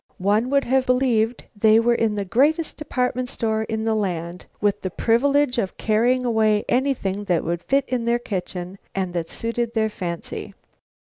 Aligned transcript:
One 0.17 0.49
would 0.49 0.63
have 0.63 0.87
believed 0.87 1.43
they 1.55 1.79
were 1.79 1.93
in 1.93 2.15
the 2.15 2.25
greatest 2.25 2.75
department 2.75 3.29
store 3.29 3.61
in 3.61 3.85
the 3.85 3.93
land, 3.93 4.47
with 4.59 4.81
the 4.81 4.89
privilege 4.89 5.59
of 5.59 5.77
carrying 5.77 6.25
away 6.25 6.65
anything 6.67 7.25
that 7.25 7.43
would 7.43 7.61
fit 7.61 7.85
in 7.87 8.05
their 8.05 8.17
kitchen 8.17 8.79
and 8.95 9.13
that 9.13 9.29
suited 9.29 9.75
their 9.75 9.89
fancy. 9.89 10.55